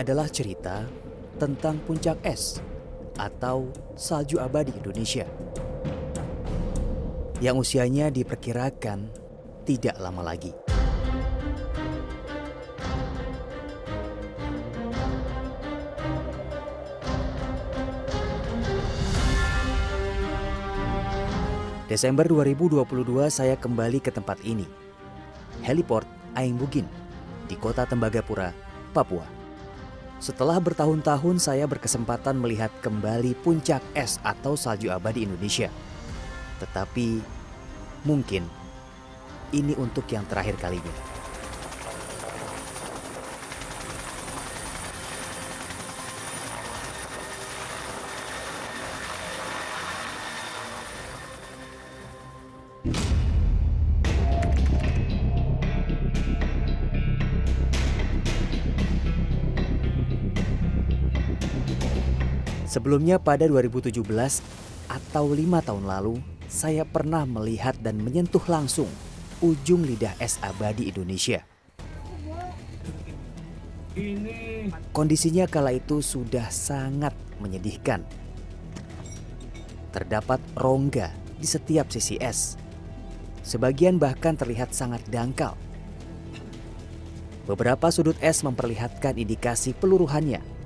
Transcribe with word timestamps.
adalah 0.00 0.32
cerita 0.32 0.88
tentang 1.36 1.76
puncak 1.84 2.24
es 2.24 2.56
atau 3.20 3.68
salju 3.92 4.40
abadi 4.40 4.72
Indonesia 4.72 5.28
yang 7.44 7.60
usianya 7.60 8.08
diperkirakan 8.08 9.12
tidak 9.68 10.00
lama 10.00 10.24
lagi. 10.24 10.56
Desember 21.92 22.22
2022 22.24 22.86
saya 23.28 23.58
kembali 23.58 23.98
ke 24.00 24.14
tempat 24.14 24.40
ini. 24.46 24.64
Heliport 25.60 26.06
Aing 26.38 26.56
Bugin 26.56 26.86
di 27.50 27.58
kota 27.58 27.82
Tembagapura, 27.82 28.54
Papua. 28.94 29.39
Setelah 30.20 30.60
bertahun-tahun 30.60 31.40
saya 31.40 31.64
berkesempatan 31.64 32.36
melihat 32.36 32.68
kembali 32.84 33.32
puncak 33.40 33.80
es 33.96 34.20
atau 34.20 34.52
salju 34.52 34.92
abadi 34.92 35.24
Indonesia. 35.24 35.72
Tetapi 36.60 37.24
mungkin 38.04 38.44
ini 39.56 39.72
untuk 39.80 40.04
yang 40.12 40.28
terakhir 40.28 40.60
kalinya. 40.60 41.09
Sebelumnya 62.90 63.22
pada 63.22 63.46
2017 63.46 64.02
atau 64.90 65.30
lima 65.30 65.62
tahun 65.62 65.86
lalu, 65.86 66.18
saya 66.50 66.82
pernah 66.82 67.22
melihat 67.22 67.78
dan 67.78 68.02
menyentuh 68.02 68.42
langsung 68.50 68.90
ujung 69.38 69.86
lidah 69.86 70.10
es 70.18 70.42
abadi 70.42 70.90
Indonesia. 70.90 71.46
Kondisinya 74.90 75.46
kala 75.46 75.78
itu 75.78 76.02
sudah 76.02 76.50
sangat 76.50 77.14
menyedihkan. 77.38 78.02
Terdapat 79.94 80.42
rongga 80.58 81.14
di 81.38 81.46
setiap 81.46 81.94
sisi 81.94 82.18
es. 82.18 82.58
Sebagian 83.46 84.02
bahkan 84.02 84.34
terlihat 84.34 84.74
sangat 84.74 85.06
dangkal. 85.06 85.54
Beberapa 87.46 87.86
sudut 87.94 88.18
es 88.18 88.42
memperlihatkan 88.42 89.14
indikasi 89.14 89.78
peluruhannya 89.78 90.58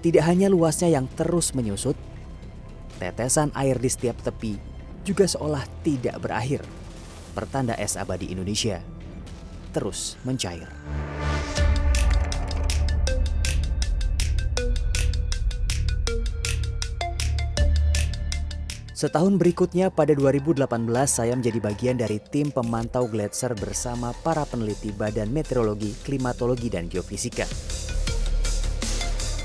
tidak 0.00 0.24
hanya 0.24 0.48
luasnya 0.48 0.88
yang 0.88 1.06
terus 1.12 1.52
menyusut, 1.52 1.96
tetesan 2.96 3.52
air 3.56 3.76
di 3.76 3.88
setiap 3.88 4.16
tepi 4.20 4.56
juga 5.04 5.24
seolah 5.24 5.64
tidak 5.84 6.20
berakhir. 6.20 6.64
Pertanda 7.32 7.78
es 7.78 7.96
abadi 7.96 8.28
Indonesia 8.32 8.82
terus 9.70 10.18
mencair. 10.26 10.66
Setahun 19.00 19.40
berikutnya 19.40 19.88
pada 19.88 20.12
2018 20.12 20.68
saya 21.08 21.32
menjadi 21.32 21.56
bagian 21.56 21.96
dari 21.96 22.20
tim 22.20 22.52
pemantau 22.52 23.08
gletser 23.08 23.56
bersama 23.56 24.12
para 24.20 24.44
peneliti 24.44 24.92
Badan 24.92 25.32
Meteorologi, 25.32 25.96
Klimatologi, 26.04 26.68
dan 26.68 26.84
Geofisika. 26.84 27.48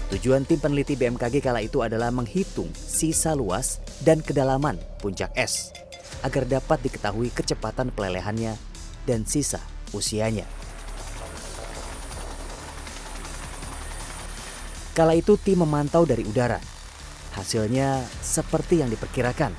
Tujuan 0.05 0.45
tim 0.45 0.61
peneliti 0.61 0.93
BMKG 0.93 1.41
kala 1.41 1.65
itu 1.65 1.81
adalah 1.81 2.13
menghitung 2.13 2.69
sisa 2.77 3.33
luas 3.33 3.81
dan 4.05 4.21
kedalaman 4.21 4.77
puncak 5.01 5.33
es 5.33 5.73
agar 6.21 6.45
dapat 6.45 6.77
diketahui 6.85 7.33
kecepatan 7.33 7.89
pelelehannya 7.89 8.53
dan 9.09 9.25
sisa 9.25 9.57
usianya. 9.97 10.45
Kala 14.93 15.17
itu 15.17 15.35
tim 15.41 15.65
memantau 15.65 16.05
dari 16.05 16.21
udara. 16.23 16.61
Hasilnya 17.33 18.05
seperti 18.23 18.79
yang 18.79 18.93
diperkirakan. 18.93 19.51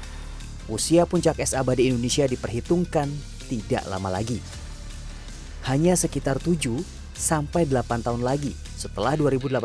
Usia 0.70 1.04
puncak 1.04 1.42
es 1.42 1.52
abadi 1.52 1.90
Indonesia 1.90 2.24
diperhitungkan 2.24 3.10
tidak 3.50 3.84
lama 3.90 4.08
lagi. 4.08 4.40
Hanya 5.66 5.98
sekitar 5.98 6.38
7 6.38 6.95
sampai 7.16 7.64
8 7.64 8.04
tahun 8.04 8.20
lagi 8.20 8.52
setelah 8.76 9.16
2018 9.16 9.56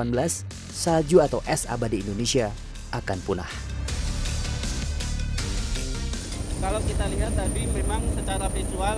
salju 0.71 1.19
atau 1.19 1.43
es 1.43 1.67
abadi 1.67 1.99
Indonesia 1.99 2.47
akan 2.95 3.17
punah. 3.27 3.51
Kalau 6.63 6.79
kita 6.87 7.05
lihat 7.11 7.35
tadi 7.35 7.67
memang 7.67 7.99
secara 8.15 8.47
visual 8.47 8.97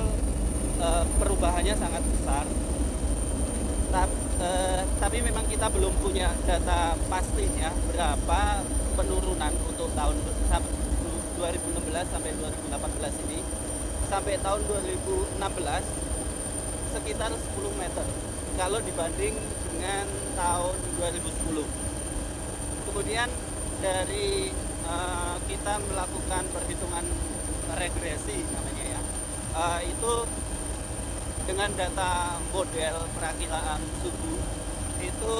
eh, 0.80 1.06
perubahannya 1.18 1.76
sangat 1.76 2.04
besar. 2.06 2.46
Eh, 4.44 4.82
tapi 5.00 5.22
memang 5.22 5.46
kita 5.48 5.70
belum 5.70 5.94
punya 6.02 6.34
data 6.44 6.98
pastinya 7.08 7.72
berapa 7.88 8.66
penurunan 8.98 9.54
untuk 9.70 9.88
tahun 9.96 10.18
2016 11.40 12.12
sampai 12.12 12.32
2018 12.36 13.24
ini. 13.30 13.40
Sampai 14.12 14.36
tahun 14.44 14.62
2016 14.68 15.42
sekitar 16.94 17.32
10 17.34 17.82
meter 17.82 18.06
kalau 18.54 18.80
dibanding 18.82 19.36
dengan 19.74 20.06
tahun 20.38 20.76
2010. 21.02 21.66
Kemudian 22.90 23.30
dari 23.82 24.54
uh, 24.86 25.36
kita 25.50 25.82
melakukan 25.90 26.44
perhitungan 26.54 27.06
regresi 27.74 28.38
namanya 28.54 28.86
ya, 28.98 29.02
uh, 29.58 29.82
itu 29.82 30.14
dengan 31.44 31.70
data 31.76 32.40
model 32.56 32.96
perakiraan 33.20 33.82
suhu 34.00 34.40
itu 35.04 35.36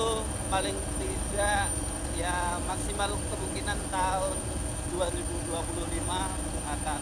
paling 0.52 0.76
tidak 1.00 1.72
ya 2.20 2.60
maksimal 2.68 3.16
kemungkinan 3.16 3.80
tahun 3.88 4.36
2025 4.92 5.56
akan 6.68 7.00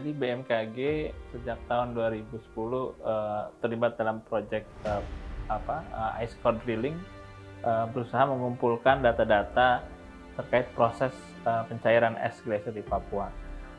Jadi 0.00 0.16
BMKG 0.16 0.78
sejak 1.28 1.60
tahun 1.68 1.92
2010 1.92 2.32
uh, 2.32 2.88
eh, 3.04 3.42
terlibat 3.60 4.00
dalam 4.00 4.24
proyek 4.24 4.64
uh, 4.88 5.04
apa 5.44 5.84
uh, 5.92 6.16
ice 6.24 6.32
core 6.40 6.56
drilling 6.64 6.96
uh, 7.60 7.84
berusaha 7.92 8.24
mengumpulkan 8.24 9.04
data-data 9.04 9.84
terkait 10.40 10.72
proses 10.72 11.12
uh, 11.44 11.68
pencairan 11.68 12.16
es 12.16 12.32
glacier 12.40 12.72
di 12.72 12.80
Papua. 12.80 13.28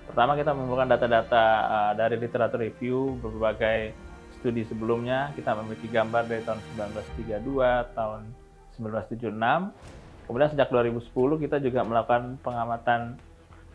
Pertama 0.06 0.38
kita 0.38 0.54
mengumpulkan 0.54 0.94
data-data 0.94 1.44
uh, 1.66 1.92
dari 1.98 2.22
literatur 2.22 2.70
review 2.70 3.18
berbagai 3.18 3.90
studi 4.38 4.62
sebelumnya. 4.70 5.34
Kita 5.34 5.58
memiliki 5.58 5.90
gambar 5.90 6.30
dari 6.30 6.46
tahun 6.46 6.62
1932, 7.34 7.98
tahun 7.98 8.22
1976. 8.78 10.30
Kemudian 10.30 10.50
sejak 10.54 10.70
2010 10.70 11.02
kita 11.50 11.58
juga 11.58 11.82
melakukan 11.82 12.38
pengamatan 12.46 13.18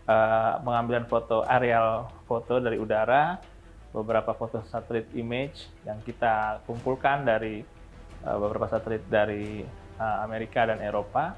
uh, 0.07 0.63
pengambilan 0.63 1.05
foto 1.11 1.43
aerial 1.45 2.09
foto 2.25 2.63
dari 2.63 2.79
udara, 2.79 3.39
beberapa 3.91 4.33
foto 4.33 4.63
satelit 4.67 5.11
image 5.15 5.71
yang 5.85 5.99
kita 6.03 6.63
kumpulkan 6.65 7.27
dari 7.27 7.63
uh, 8.23 8.39
beberapa 8.39 8.71
satelit 8.71 9.03
dari 9.11 9.63
uh, 9.99 10.19
Amerika 10.25 10.67
dan 10.67 10.79
Eropa. 10.81 11.37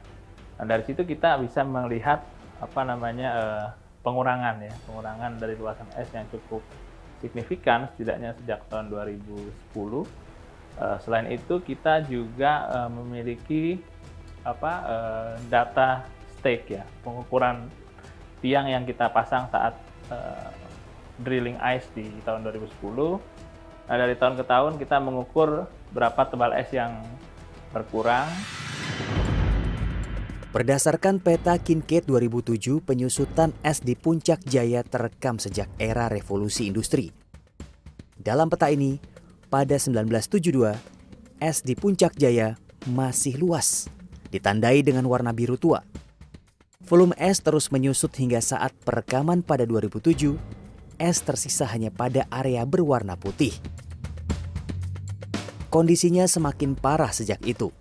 Dan 0.59 0.67
dari 0.69 0.83
situ 0.85 1.07
kita 1.07 1.39
bisa 1.41 1.65
melihat 1.65 2.23
apa 2.59 2.81
namanya 2.83 3.29
uh, 3.35 3.67
pengurangan 4.05 4.61
ya, 4.63 4.75
pengurangan 4.87 5.39
dari 5.41 5.55
luasan 5.57 5.89
es 5.97 6.11
yang 6.13 6.27
cukup 6.31 6.63
signifikan 7.19 7.91
setidaknya 7.95 8.35
sejak 8.43 8.63
tahun 8.71 8.91
2010. 8.91 9.51
Uh, 10.79 10.99
selain 11.03 11.27
itu 11.35 11.59
kita 11.67 12.07
juga 12.07 12.71
memiliki 12.87 13.83
apa 14.47 14.87
data 15.51 16.07
stake 16.39 16.79
ya, 16.79 16.87
pengukuran 17.03 17.67
tiang 18.39 18.71
yang 18.71 18.87
kita 18.87 19.11
pasang 19.11 19.51
saat 19.51 19.75
uh, 20.11 20.51
drilling 21.19 21.59
ice 21.59 21.87
di 21.95 22.07
tahun 22.23 22.47
2010. 22.47 22.79
Nah, 23.89 23.97
dari 23.97 24.15
tahun 24.15 24.37
ke 24.39 24.45
tahun 24.47 24.73
kita 24.79 24.97
mengukur 25.03 25.67
berapa 25.91 26.21
tebal 26.29 26.55
es 26.55 26.71
yang 26.71 27.03
berkurang. 27.73 28.29
Berdasarkan 30.49 31.21
peta 31.21 31.61
Kinkade 31.61 32.09
2007, 32.09 32.81
penyusutan 32.81 33.53
es 33.61 33.85
di 33.85 33.93
Puncak 33.93 34.41
Jaya 34.49 34.81
terekam 34.81 35.37
sejak 35.37 35.69
era 35.77 36.09
revolusi 36.09 36.65
industri. 36.65 37.13
Dalam 38.17 38.49
peta 38.49 38.73
ini, 38.73 38.97
pada 39.53 39.77
1972, 39.77 40.73
es 41.39 41.61
di 41.61 41.77
Puncak 41.77 42.17
Jaya 42.17 42.57
masih 42.89 43.37
luas, 43.37 43.93
ditandai 44.33 44.81
dengan 44.81 45.05
warna 45.05 45.37
biru 45.37 45.61
tua 45.61 45.85
Volume 46.89 47.13
es 47.19 47.43
terus 47.43 47.75
menyusut 47.75 48.15
hingga 48.15 48.39
saat 48.39 48.71
perekaman 48.87 49.43
pada 49.43 49.67
2007, 49.67 50.39
es 50.97 51.17
tersisa 51.21 51.67
hanya 51.67 51.91
pada 51.91 52.25
area 52.31 52.63
berwarna 52.63 53.19
putih. 53.19 53.53
Kondisinya 55.75 56.25
semakin 56.25 56.79
parah 56.79 57.11
sejak 57.13 57.43
itu. 57.45 57.75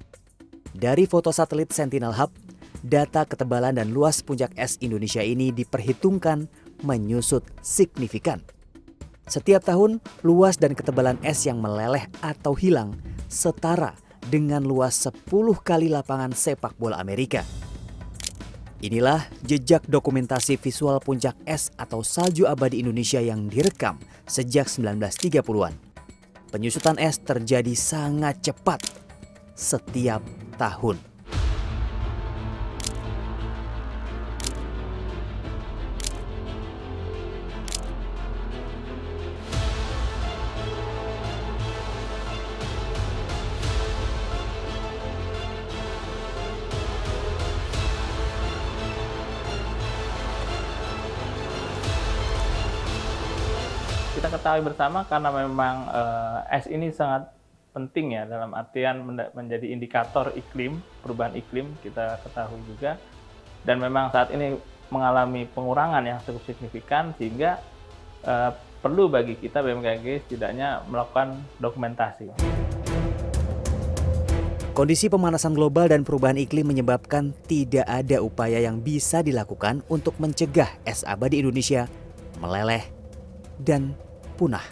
Dari 0.73 1.05
foto 1.05 1.29
satelit 1.29 1.71
Sentinel 1.71 2.11
Hub, 2.17 2.33
data 2.83 3.23
ketebalan 3.23 3.77
dan 3.77 3.93
luas 3.93 4.19
puncak 4.25 4.51
es 4.57 4.75
Indonesia 4.83 5.21
ini 5.21 5.53
diperhitungkan 5.53 6.49
menyusut 6.81 7.45
signifikan. 7.61 8.41
Setiap 9.29 9.61
tahun, 9.61 10.03
luas 10.25 10.57
dan 10.57 10.75
ketebalan 10.75 11.21
es 11.21 11.45
yang 11.45 11.61
meleleh 11.63 12.09
atau 12.25 12.57
hilang 12.57 12.97
setara 13.29 13.95
dengan 14.27 14.65
luas 14.65 14.99
10 15.05 15.31
kali 15.63 15.87
lapangan 15.87 16.35
sepak 16.35 16.75
bola 16.75 16.99
Amerika. 16.99 17.66
Inilah 18.77 19.25
jejak 19.41 19.89
dokumentasi 19.89 20.61
visual 20.61 21.01
puncak 21.01 21.33
es 21.49 21.73
atau 21.81 22.05
salju 22.05 22.45
abadi 22.45 22.85
Indonesia 22.85 23.17
yang 23.17 23.49
direkam 23.49 23.97
sejak 24.29 24.69
1930-an. 24.69 25.73
Penyusutan 26.53 27.01
es 27.01 27.17
terjadi 27.17 27.73
sangat 27.73 28.37
cepat 28.45 28.85
setiap 29.57 30.21
tahun. 30.61 31.06
Ketahui 54.47 54.63
bersama 54.63 55.03
karena 55.03 55.27
memang 55.43 55.75
uh, 55.91 56.39
es 56.47 56.71
ini 56.71 56.87
sangat 56.95 57.27
penting 57.75 58.15
ya 58.15 58.23
dalam 58.23 58.55
artian 58.55 59.03
menjadi 59.35 59.67
indikator 59.67 60.31
iklim 60.39 60.79
perubahan 61.03 61.35
iklim 61.35 61.75
kita 61.83 62.15
ketahui 62.23 62.55
juga 62.63 62.95
dan 63.67 63.83
memang 63.83 64.07
saat 64.07 64.31
ini 64.31 64.55
mengalami 64.87 65.43
pengurangan 65.51 65.99
yang 65.99 66.23
cukup 66.23 66.47
signifikan 66.47 67.11
sehingga 67.19 67.59
uh, 68.23 68.55
perlu 68.79 69.11
bagi 69.11 69.35
kita 69.35 69.59
BMKG 69.59 70.23
setidaknya 70.23 70.79
melakukan 70.87 71.43
dokumentasi. 71.59 72.31
Kondisi 74.71 75.11
pemanasan 75.11 75.51
global 75.51 75.91
dan 75.91 76.07
perubahan 76.07 76.39
iklim 76.39 76.71
menyebabkan 76.71 77.35
tidak 77.51 77.83
ada 77.83 78.23
upaya 78.23 78.63
yang 78.63 78.79
bisa 78.79 79.19
dilakukan 79.19 79.83
untuk 79.91 80.15
mencegah 80.23 80.71
es 80.87 81.03
abadi 81.03 81.43
Indonesia 81.43 81.91
meleleh 82.39 82.87
dan 83.59 84.06
punah. 84.37 84.63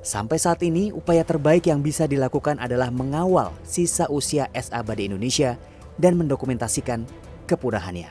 Sampai 0.00 0.40
saat 0.40 0.64
ini, 0.64 0.94
upaya 0.96 1.26
terbaik 1.26 1.68
yang 1.68 1.84
bisa 1.84 2.08
dilakukan 2.08 2.56
adalah 2.56 2.88
mengawal 2.88 3.52
sisa 3.66 4.08
usia 4.08 4.48
es 4.56 4.72
abadi 4.72 5.12
Indonesia 5.12 5.60
dan 6.00 6.16
mendokumentasikan 6.16 7.04
kepunahannya. 7.44 8.08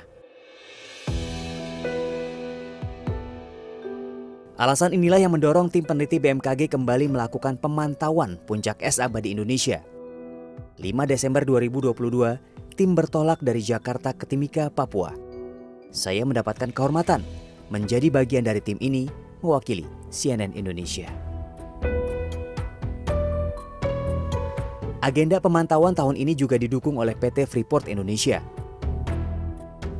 Alasan 4.59 4.91
inilah 4.91 5.23
yang 5.23 5.31
mendorong 5.31 5.71
tim 5.71 5.87
peneliti 5.87 6.19
BMKG 6.19 6.67
kembali 6.67 7.07
melakukan 7.07 7.55
pemantauan 7.55 8.35
puncak 8.43 8.83
es 8.83 8.99
abadi 8.99 9.31
Indonesia. 9.31 9.81
5 10.75 10.83
Desember 11.07 11.47
2022, 11.47 12.75
tim 12.75 12.91
bertolak 12.91 13.39
dari 13.39 13.63
Jakarta 13.63 14.11
ke 14.11 14.27
Timika, 14.27 14.67
Papua. 14.67 15.15
Saya 15.89 16.27
mendapatkan 16.27 16.75
kehormatan 16.75 17.23
menjadi 17.71 18.11
bagian 18.11 18.43
dari 18.43 18.59
tim 18.59 18.75
ini 18.83 19.07
mewakili 19.39 19.87
CNN 20.09 20.55
Indonesia. 20.55 21.07
Agenda 24.99 25.39
pemantauan 25.39 25.95
tahun 25.95 26.19
ini 26.19 26.35
juga 26.35 26.59
didukung 26.59 26.99
oleh 26.99 27.15
PT 27.15 27.47
Freeport 27.47 27.87
Indonesia. 27.87 28.43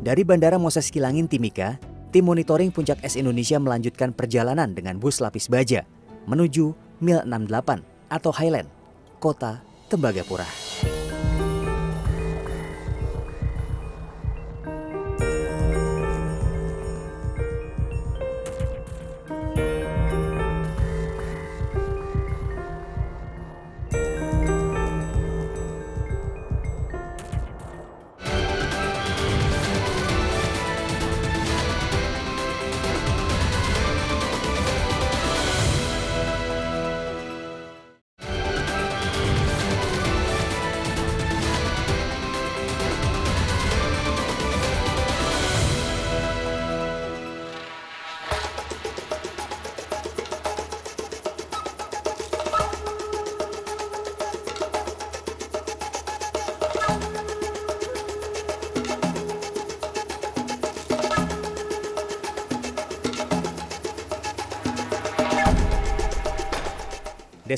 Dari 0.03 0.27
Bandara 0.27 0.59
Moses 0.59 0.91
Kilangin 0.91 1.27
Timika, 1.27 1.79
tim 2.11 2.27
monitoring 2.27 2.71
Puncak 2.71 2.99
Es 2.99 3.15
Indonesia 3.15 3.55
melanjutkan 3.59 4.11
perjalanan 4.11 4.75
dengan 4.75 4.99
bus 4.99 5.23
lapis 5.23 5.47
baja 5.47 5.87
menuju 6.27 6.75
Mil 6.99 7.19
68 7.23 8.11
atau 8.11 8.31
Highland, 8.35 8.67
kota 9.23 9.63
Tembagapura. 9.87 10.68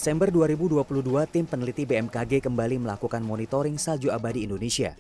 Desember 0.02 0.34
2022, 0.34 0.82
tim 1.30 1.46
peneliti 1.46 1.86
BMKG 1.86 2.42
kembali 2.42 2.82
melakukan 2.82 3.22
monitoring 3.22 3.78
salju 3.78 4.10
abadi 4.10 4.50
Indonesia 4.50 4.98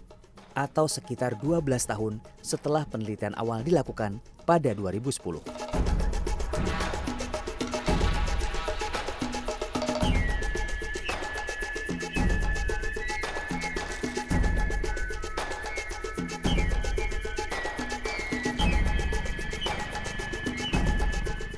atau 0.53 0.86
sekitar 0.86 1.41
12 1.41 1.58
tahun 1.89 2.22
setelah 2.46 2.86
penelitian 2.86 3.34
awal 3.34 3.65
dilakukan 3.65 4.22
pada 4.46 4.77
2010. 4.77 5.41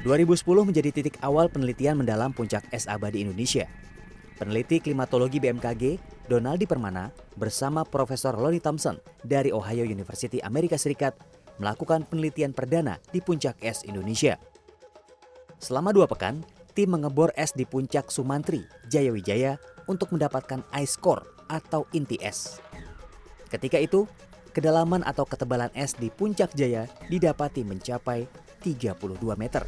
2010 0.04 0.68
menjadi 0.68 0.90
titik 0.92 1.16
awal 1.24 1.48
penelitian 1.48 1.96
mendalam 1.96 2.36
puncak 2.36 2.68
es 2.76 2.92
abadi 2.92 3.24
Indonesia. 3.24 3.72
Peneliti 4.36 4.84
klimatologi 4.84 5.40
BMKG, 5.40 5.96
Donaldi 6.28 6.68
Permana, 6.68 7.16
bersama 7.40 7.88
Profesor 7.88 8.36
Lonnie 8.36 8.60
Thompson 8.60 9.00
dari 9.24 9.56
Ohio 9.56 9.88
University 9.88 10.44
Amerika 10.44 10.76
Serikat 10.76 11.16
melakukan 11.56 12.04
penelitian 12.04 12.52
perdana 12.52 13.00
di 13.16 13.24
puncak 13.24 13.56
es 13.64 13.88
Indonesia. 13.88 14.36
Selama 15.64 15.96
dua 15.96 16.04
pekan, 16.12 16.44
tim 16.76 16.92
mengebor 16.92 17.32
es 17.40 17.56
di 17.56 17.64
puncak 17.64 18.12
Sumantri, 18.12 18.68
Jayawijaya 18.92 19.56
untuk 19.88 20.12
mendapatkan 20.12 20.68
ice 20.84 21.00
core 21.00 21.24
atau 21.48 21.88
inti 21.96 22.20
es. 22.20 22.60
Ketika 23.48 23.80
itu, 23.80 24.04
kedalaman 24.52 25.08
atau 25.08 25.24
ketebalan 25.24 25.72
es 25.72 25.96
di 25.96 26.12
puncak 26.12 26.52
Jaya 26.60 26.92
didapati 27.08 27.64
mencapai 27.64 28.43
32 28.64 29.20
meter. 29.36 29.68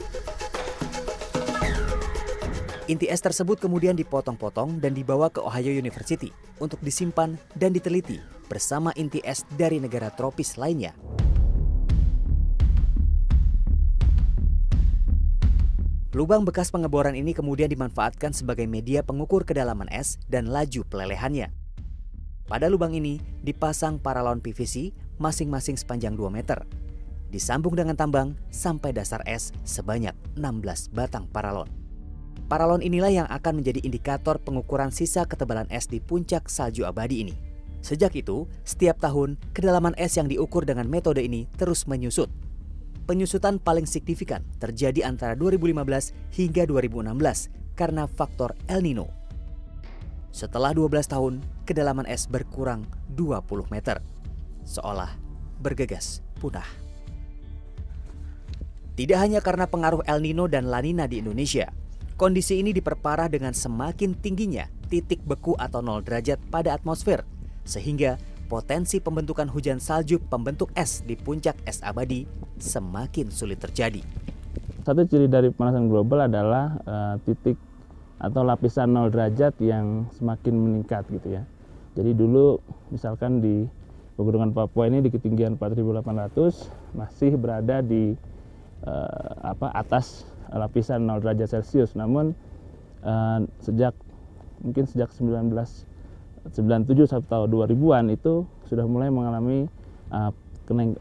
Inti 2.85 3.09
es 3.09 3.17
tersebut 3.17 3.57
kemudian 3.57 3.97
dipotong-potong 3.97 4.77
dan 4.77 4.93
dibawa 4.93 5.33
ke 5.33 5.41
Ohio 5.41 5.73
University 5.73 6.29
untuk 6.61 6.77
disimpan 6.85 7.33
dan 7.57 7.73
diteliti 7.73 8.21
bersama 8.45 8.93
inti 8.93 9.25
es 9.25 9.41
dari 9.57 9.81
negara 9.81 10.13
tropis 10.13 10.53
lainnya. 10.61 10.93
Lubang 16.13 16.47
bekas 16.47 16.71
pengeboran 16.71 17.17
ini 17.17 17.35
kemudian 17.35 17.67
dimanfaatkan 17.67 18.31
sebagai 18.31 18.69
media 18.69 19.03
pengukur 19.03 19.43
kedalaman 19.43 19.91
es 19.91 20.15
dan 20.31 20.47
laju 20.47 20.87
pelelehannya. 20.87 21.51
Pada 22.45 22.69
lubang 22.69 22.93
ini 22.93 23.17
dipasang 23.41 23.97
paralon 23.97 24.39
PVC 24.39 24.93
masing-masing 25.17 25.75
sepanjang 25.75 26.13
2 26.13 26.29
meter 26.29 26.84
disambung 27.35 27.75
dengan 27.75 27.99
tambang 27.99 28.39
sampai 28.47 28.95
dasar 28.95 29.19
es 29.27 29.51
sebanyak 29.67 30.15
16 30.39 30.95
batang 30.95 31.27
paralon. 31.27 31.67
Paralon 32.47 32.79
inilah 32.79 33.11
yang 33.11 33.27
akan 33.27 33.59
menjadi 33.59 33.83
indikator 33.83 34.39
pengukuran 34.39 34.95
sisa 34.95 35.27
ketebalan 35.27 35.67
es 35.67 35.91
di 35.91 35.99
puncak 35.99 36.47
salju 36.47 36.87
abadi 36.87 37.27
ini. 37.27 37.35
Sejak 37.83 38.15
itu, 38.15 38.47
setiap 38.63 38.97
tahun 39.03 39.35
kedalaman 39.51 39.93
es 39.99 40.15
yang 40.15 40.31
diukur 40.31 40.63
dengan 40.63 40.87
metode 40.87 41.19
ini 41.19 41.51
terus 41.59 41.83
menyusut. 41.85 42.31
Penyusutan 43.05 43.61
paling 43.61 43.85
signifikan 43.85 44.41
terjadi 44.57 45.05
antara 45.05 45.37
2015 45.37 46.33
hingga 46.33 46.65
2016 46.65 47.77
karena 47.77 48.09
faktor 48.09 48.57
El 48.65 48.81
Nino. 48.81 49.11
Setelah 50.33 50.73
12 50.73 51.05
tahun, 51.05 51.33
kedalaman 51.69 52.09
es 52.09 52.25
berkurang 52.25 52.89
20 53.13 53.69
meter. 53.69 54.01
Seolah 54.65 55.13
bergegas 55.61 56.25
punah. 56.41 56.84
Tidak 58.95 59.19
hanya 59.19 59.43
karena 59.43 59.67
pengaruh 59.67 60.07
El 60.07 60.23
Nino 60.23 60.47
dan 60.47 60.71
La 60.71 60.79
Nina 60.79 61.03
di 61.03 61.19
Indonesia, 61.19 61.67
kondisi 62.15 62.63
ini 62.63 62.71
diperparah 62.71 63.27
dengan 63.27 63.51
semakin 63.51 64.15
tingginya 64.15 64.71
titik 64.87 65.19
beku 65.27 65.51
atau 65.59 65.83
0 65.83 65.99
derajat 65.99 66.39
pada 66.47 66.71
atmosfer 66.71 67.27
sehingga 67.67 68.15
potensi 68.47 69.03
pembentukan 69.03 69.51
hujan 69.51 69.83
salju 69.83 70.23
pembentuk 70.31 70.71
es 70.79 71.03
di 71.03 71.19
puncak 71.19 71.59
es 71.67 71.83
abadi 71.83 72.23
semakin 72.55 73.27
sulit 73.35 73.59
terjadi. 73.59 73.99
Satu 74.87 75.03
ciri 75.03 75.27
dari 75.27 75.51
pemanasan 75.51 75.91
global 75.91 76.31
adalah 76.31 76.79
uh, 76.87 77.19
titik 77.27 77.59
atau 78.15 78.47
lapisan 78.47 78.95
0 78.95 79.11
derajat 79.11 79.59
yang 79.59 80.07
semakin 80.15 80.55
meningkat 80.55 81.03
gitu 81.11 81.35
ya. 81.35 81.43
Jadi 81.99 82.15
dulu 82.15 82.63
misalkan 82.95 83.43
di 83.43 83.67
pegunungan 84.15 84.55
Papua 84.55 84.87
ini 84.87 85.03
di 85.03 85.11
ketinggian 85.11 85.59
4800 85.59 86.95
masih 86.95 87.35
berada 87.35 87.83
di 87.83 88.15
uh, 88.85 89.33
apa 89.41 89.73
atas 89.73 90.29
lapisan 90.53 91.03
0 91.09 91.21
derajat 91.21 91.59
Celcius. 91.59 91.97
Namun 91.97 92.37
uh, 93.03 93.43
sejak 93.61 93.93
mungkin 94.63 94.87
sejak 94.87 95.11
19 95.11 95.51
97 96.45 97.09
sampai 97.09 97.25
tahun 97.25 97.49
2000-an 97.49 98.05
itu 98.13 98.45
sudah 98.69 98.85
mulai 98.85 99.09
mengalami 99.09 99.65
uh, 100.13 100.29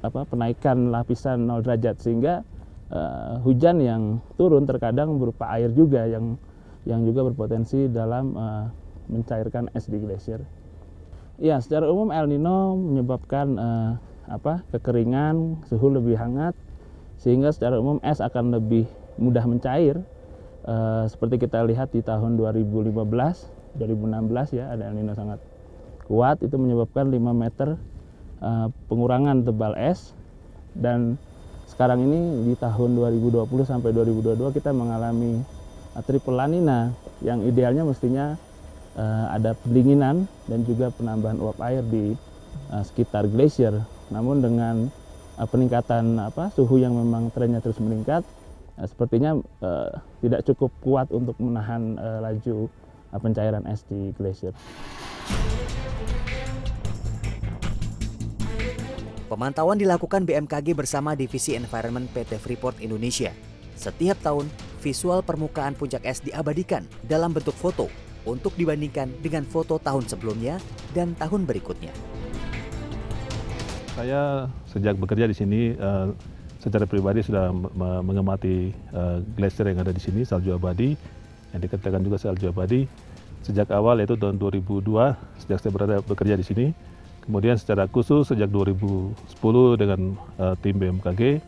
apa, 0.00 0.20
penaikan 0.28 0.88
lapisan 0.88 1.44
0 1.44 1.60
derajat 1.60 2.00
sehingga 2.00 2.44
uh, 2.88 3.40
hujan 3.44 3.80
yang 3.80 4.02
turun 4.40 4.64
terkadang 4.64 5.20
berupa 5.20 5.52
air 5.52 5.68
juga 5.72 6.08
yang 6.08 6.40
yang 6.84 7.04
juga 7.04 7.28
berpotensi 7.28 7.88
dalam 7.88 8.36
uh, 8.36 8.68
mencairkan 9.08 9.72
es 9.72 9.88
di 9.88 10.00
glasier. 10.00 10.40
Ya, 11.40 11.58
secara 11.58 11.90
umum 11.90 12.14
El 12.14 12.30
Nino 12.30 12.76
menyebabkan 12.76 13.46
uh, 13.56 13.90
apa 14.28 14.64
kekeringan, 14.72 15.64
suhu 15.68 15.92
lebih 15.92 16.16
hangat, 16.16 16.56
sehingga 17.20 17.50
secara 17.54 17.78
umum 17.78 17.98
es 18.02 18.18
akan 18.18 18.54
lebih 18.54 18.86
mudah 19.18 19.44
mencair. 19.46 20.00
Uh, 20.64 21.04
seperti 21.12 21.44
kita 21.44 21.60
lihat 21.60 21.92
di 21.92 22.00
tahun 22.00 22.40
2015 22.40 22.88
2016 23.76 24.56
ya 24.56 24.72
ada 24.72 24.88
El 24.88 24.96
Nino 24.96 25.12
sangat 25.12 25.36
kuat 26.08 26.40
itu 26.40 26.56
menyebabkan 26.56 27.12
5 27.12 27.20
meter 27.36 27.76
uh, 28.40 28.72
pengurangan 28.88 29.44
tebal 29.44 29.76
es 29.76 30.16
dan 30.72 31.20
sekarang 31.68 32.06
ini 32.06 32.48
di 32.48 32.54
tahun 32.56 32.96
2020 32.96 33.44
sampai 33.64 33.90
2022 33.92 34.56
kita 34.56 34.70
mengalami 34.72 35.44
uh, 35.96 36.02
triple 36.04 36.36
La 36.36 36.46
Nina 36.46 36.92
yang 37.24 37.42
idealnya 37.42 37.82
mestinya 37.84 38.36
uh, 38.98 39.26
ada 39.32 39.58
pendinginan 39.64 40.28
dan 40.46 40.60
juga 40.66 40.92
penambahan 40.94 41.38
uap 41.40 41.58
air 41.64 41.82
di 41.86 42.14
uh, 42.70 42.82
sekitar 42.84 43.26
glacier. 43.30 43.74
Namun 44.12 44.44
dengan 44.44 44.92
peningkatan 45.42 46.18
apa 46.22 46.54
suhu 46.54 46.78
yang 46.78 46.94
memang 46.94 47.34
trennya 47.34 47.58
terus 47.58 47.82
meningkat, 47.82 48.22
uh, 48.78 48.86
sepertinya 48.86 49.34
uh, 49.62 49.90
tidak 50.22 50.46
cukup 50.46 50.70
kuat 50.80 51.06
untuk 51.10 51.34
menahan 51.42 51.98
uh, 51.98 52.20
laju 52.22 52.70
pencairan 53.14 53.62
es 53.70 53.86
di 53.86 54.10
glacier. 54.18 54.50
Pemantauan 59.30 59.80
dilakukan 59.80 60.22
BMKG 60.22 60.78
bersama 60.78 61.18
Divisi 61.18 61.58
Environment 61.58 62.06
PT 62.12 62.38
Freeport 62.38 62.78
Indonesia. 62.78 63.34
Setiap 63.74 64.20
tahun, 64.22 64.46
visual 64.78 65.26
permukaan 65.26 65.74
puncak 65.74 66.06
es 66.06 66.22
diabadikan 66.22 66.86
dalam 67.02 67.34
bentuk 67.34 67.56
foto 67.58 67.90
untuk 68.28 68.54
dibandingkan 68.54 69.10
dengan 69.18 69.42
foto 69.42 69.82
tahun 69.82 70.06
sebelumnya 70.06 70.62
dan 70.94 71.18
tahun 71.18 71.50
berikutnya. 71.50 72.13
Saya 73.94 74.50
sejak 74.66 74.98
bekerja 74.98 75.30
di 75.30 75.36
sini 75.38 75.60
uh, 75.78 76.10
secara 76.58 76.82
pribadi 76.82 77.22
sudah 77.22 77.54
mengamati 78.02 78.74
uh, 78.90 79.22
glacier 79.38 79.70
yang 79.70 79.86
ada 79.86 79.94
di 79.94 80.02
sini, 80.02 80.26
salju 80.26 80.50
abadi. 80.50 80.98
Yang 81.54 81.70
dikatakan 81.70 82.02
juga 82.02 82.18
salju 82.18 82.50
abadi. 82.50 82.90
Sejak 83.46 83.70
awal 83.70 84.02
yaitu 84.02 84.18
tahun 84.18 84.42
2002 84.42 84.82
sejak 85.46 85.58
saya 85.62 85.70
berada 85.70 85.96
bekerja 86.02 86.34
di 86.34 86.42
sini. 86.42 86.66
Kemudian 87.22 87.54
secara 87.54 87.86
khusus 87.86 88.34
sejak 88.34 88.50
2010 88.50 89.14
dengan 89.78 90.18
uh, 90.42 90.58
tim 90.58 90.74
BMKG 90.74 91.38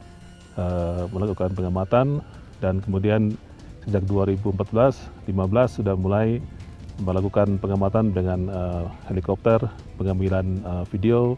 uh, 0.54 1.10
melakukan 1.10 1.50
pengamatan. 1.50 2.22
Dan 2.62 2.78
kemudian 2.78 3.34
sejak 3.90 4.06
2014-15 4.06 5.82
sudah 5.82 5.98
mulai 5.98 6.38
melakukan 7.02 7.58
pengamatan 7.58 8.14
dengan 8.14 8.40
uh, 8.54 8.84
helikopter, 9.10 9.66
pengambilan 9.98 10.62
uh, 10.62 10.86
video 10.86 11.34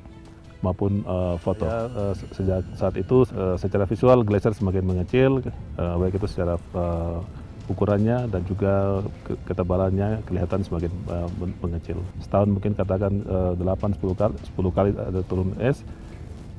maupun 0.60 1.06
uh, 1.06 1.38
foto. 1.38 1.66
Ya, 1.66 1.86
uh, 1.86 2.14
sejak 2.34 2.62
saat 2.74 2.94
itu 2.98 3.22
uh, 3.34 3.54
secara 3.54 3.86
visual 3.86 4.26
glacier 4.26 4.54
semakin 4.54 4.82
mengecil, 4.82 5.44
uh, 5.78 5.94
baik 5.98 6.18
itu 6.18 6.26
secara 6.26 6.58
uh, 6.74 7.22
ukurannya 7.68 8.26
dan 8.32 8.42
juga 8.48 9.04
ketebalannya 9.44 10.24
kelihatan 10.24 10.64
semakin 10.64 10.92
uh, 11.12 11.28
mengecil. 11.60 12.00
Setahun 12.24 12.48
mungkin 12.48 12.72
katakan 12.72 13.22
uh, 13.28 13.52
8 13.54 14.00
10 14.00 14.16
kali 14.16 14.34
10 14.56 14.76
kali 14.76 14.90
ada 14.96 15.20
turun 15.28 15.52
es 15.60 15.84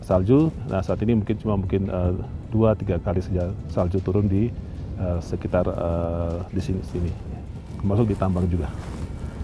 salju. 0.06 0.54
Nah, 0.70 0.86
saat 0.86 1.02
ini 1.02 1.18
mungkin 1.18 1.36
cuma 1.42 1.58
mungkin 1.58 1.90
uh, 1.90 2.14
2 2.54 2.86
3 2.86 3.02
kali 3.02 3.20
saja 3.26 3.52
salju 3.74 3.98
turun 4.06 4.30
di 4.30 4.54
uh, 5.02 5.18
sekitar 5.20 5.66
uh, 5.66 6.46
di 6.54 6.62
sini 6.62 6.82
sini. 6.86 7.12
Termasuk 7.82 8.06
di 8.06 8.16
tambang 8.16 8.46
juga. 8.46 8.70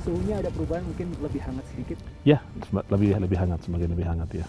Suhunya 0.05 0.37
ada 0.37 0.53
perubahan 0.53 0.85
mungkin 0.85 1.09
lebih 1.17 1.41
hangat 1.41 1.65
sedikit? 1.73 1.97
Ya, 2.21 2.45
lebih 2.93 3.17
lebih 3.17 3.37
hangat, 3.41 3.59
semakin 3.65 3.89
lebih 3.89 4.05
hangat 4.05 4.29
ya. 4.37 4.45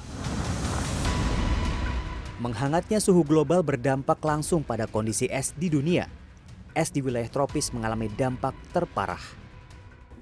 Menghangatnya 2.37 3.01
suhu 3.01 3.25
global 3.25 3.65
berdampak 3.65 4.21
langsung 4.21 4.61
pada 4.61 4.85
kondisi 4.85 5.25
es 5.33 5.57
di 5.57 5.73
dunia 5.73 6.05
es 6.77 6.93
di 6.93 7.01
wilayah 7.01 7.33
tropis 7.33 7.73
mengalami 7.73 8.13
dampak 8.13 8.53
terparah. 8.77 9.25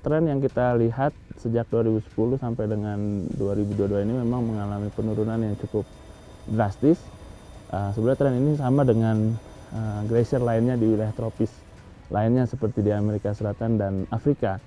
Tren 0.07 0.31
yang 0.31 0.39
kita 0.39 0.79
lihat 0.79 1.11
sejak 1.43 1.67
2010 1.67 2.39
sampai 2.39 2.71
dengan 2.71 3.27
2022 3.35 4.07
ini 4.07 4.15
memang 4.23 4.55
mengalami 4.55 4.89
penurunan 4.95 5.43
yang 5.43 5.59
cukup 5.59 5.83
drastis. 6.47 7.03
Uh, 7.75 7.91
sebenarnya 7.91 8.19
tren 8.23 8.35
ini 8.39 8.53
sama 8.55 8.87
dengan 8.87 9.35
uh, 9.75 10.01
glacier 10.07 10.39
lainnya 10.39 10.79
di 10.79 10.87
wilayah 10.95 11.11
tropis 11.11 11.51
lainnya 12.13 12.47
seperti 12.47 12.87
di 12.87 12.95
Amerika 12.95 13.35
Selatan 13.35 13.81
dan 13.81 13.93
Afrika. 14.15 14.63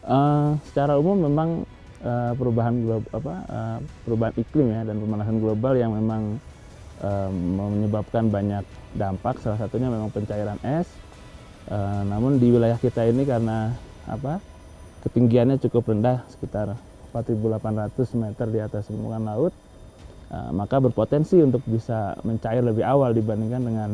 Uh, 0.00 0.56
secara 0.64 0.96
umum 0.96 1.28
memang 1.28 1.68
uh, 2.00 2.32
perubahan 2.32 2.74
global, 2.80 3.10
apa, 3.12 3.34
uh, 3.48 3.78
perubahan 4.08 4.34
iklim 4.40 4.72
ya 4.72 4.82
dan 4.88 4.96
pemanasan 4.96 5.38
global 5.38 5.76
yang 5.76 5.92
memang 5.92 6.40
uh, 7.04 7.30
menyebabkan 7.32 8.32
banyak 8.32 8.64
dampak. 8.96 9.38
Salah 9.44 9.60
satunya 9.60 9.92
memang 9.92 10.10
pencairan 10.10 10.58
es. 10.64 10.88
E, 11.70 11.78
namun 12.08 12.42
di 12.42 12.50
wilayah 12.50 12.74
kita 12.80 13.06
ini 13.06 13.22
karena 13.22 13.70
apa 14.10 14.42
ketinggiannya 15.06 15.62
cukup 15.62 15.94
rendah 15.94 16.26
sekitar 16.32 16.74
4.800 17.14 17.94
meter 18.18 18.46
di 18.50 18.58
atas 18.58 18.90
permukaan 18.90 19.28
laut 19.28 19.54
e, 20.32 20.36
maka 20.50 20.82
berpotensi 20.82 21.38
untuk 21.38 21.62
bisa 21.68 22.18
mencair 22.26 22.64
lebih 22.64 22.82
awal 22.82 23.14
dibandingkan 23.14 23.62
dengan 23.62 23.90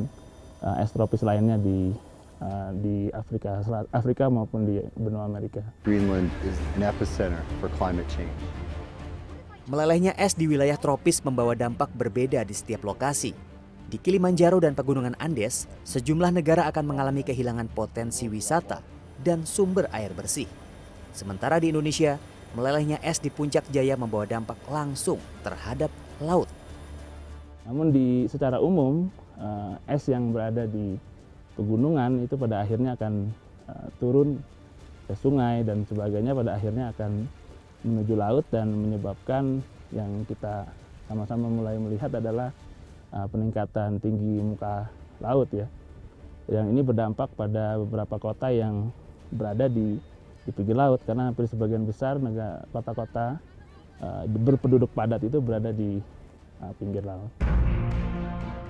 e, 0.64 0.68
es 0.80 0.88
tropis 0.94 1.20
lainnya 1.20 1.60
di 1.60 1.92
uh, 2.40 2.70
di 2.76 3.08
Afrika 3.12 3.60
Selatan, 3.64 3.90
Afrika 3.92 4.24
maupun 4.28 4.68
di 4.68 4.82
benua 4.96 5.24
Amerika. 5.24 5.62
Greenland 5.86 6.28
is 6.44 6.56
an 6.76 6.84
epicenter 6.84 7.40
for 7.60 7.72
climate 7.76 8.06
change. 8.12 8.32
Melelehnya 9.66 10.14
es 10.14 10.38
di 10.38 10.46
wilayah 10.46 10.78
tropis 10.78 11.18
membawa 11.26 11.58
dampak 11.58 11.90
berbeda 11.90 12.46
di 12.46 12.54
setiap 12.54 12.86
lokasi. 12.86 13.34
Di 13.86 13.98
Kilimanjaro 13.98 14.58
dan 14.58 14.74
pegunungan 14.74 15.14
Andes, 15.18 15.70
sejumlah 15.86 16.34
negara 16.34 16.66
akan 16.70 16.86
mengalami 16.86 17.22
kehilangan 17.22 17.70
potensi 17.70 18.26
wisata 18.26 18.82
dan 19.22 19.46
sumber 19.46 19.90
air 19.94 20.10
bersih. 20.14 20.46
Sementara 21.14 21.58
di 21.62 21.70
Indonesia, 21.70 22.18
melelehnya 22.54 22.98
es 23.02 23.18
di 23.22 23.30
puncak 23.30 23.66
Jaya 23.70 23.94
membawa 23.94 24.26
dampak 24.26 24.58
langsung 24.70 25.22
terhadap 25.42 25.90
laut. 26.22 26.50
Namun 27.66 27.90
di 27.90 28.30
secara 28.30 28.62
umum, 28.62 29.10
eh, 29.38 29.74
es 29.90 30.06
yang 30.06 30.30
berada 30.30 30.66
di 30.66 30.98
pegunungan 31.56 32.22
itu 32.22 32.36
pada 32.36 32.62
akhirnya 32.62 32.94
akan 32.94 33.32
eh, 33.72 33.86
turun 33.98 34.38
ke 35.06 35.14
sungai 35.16 35.62
dan 35.62 35.86
sebagainya 35.86 36.34
pada 36.34 36.58
akhirnya 36.58 36.90
akan 36.94 37.30
menuju 37.86 38.14
laut 38.18 38.44
dan 38.50 38.74
menyebabkan 38.74 39.62
yang 39.94 40.26
kita 40.26 40.66
sama-sama 41.06 41.46
mulai 41.46 41.78
melihat 41.78 42.10
adalah 42.18 42.50
uh, 43.14 43.26
peningkatan 43.30 44.02
tinggi 44.02 44.42
muka 44.42 44.90
laut 45.22 45.46
ya. 45.54 45.70
Yang 46.50 46.66
ini 46.74 46.80
berdampak 46.82 47.30
pada 47.38 47.78
beberapa 47.78 48.18
kota 48.18 48.50
yang 48.50 48.90
berada 49.30 49.70
di 49.70 49.98
di 50.46 50.50
pinggir 50.54 50.78
laut 50.78 51.02
karena 51.06 51.30
hampir 51.30 51.46
sebagian 51.50 51.86
besar 51.86 52.18
negara 52.18 52.66
kota-kota 52.70 53.38
uh, 54.02 54.22
berpenduduk 54.26 54.90
padat 54.94 55.22
itu 55.22 55.38
berada 55.38 55.70
di 55.70 56.02
uh, 56.62 56.72
pinggir 56.78 57.06
laut. 57.06 57.30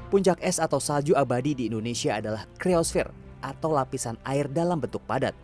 Puncak 0.06 0.38
es 0.38 0.62
atau 0.62 0.78
salju 0.78 1.18
abadi 1.18 1.58
di 1.58 1.66
Indonesia 1.66 2.14
adalah 2.14 2.46
kriosfer 2.62 3.10
atau 3.42 3.74
lapisan 3.74 4.14
air 4.22 4.46
dalam 4.46 4.78
bentuk 4.78 5.02
padat. 5.02 5.34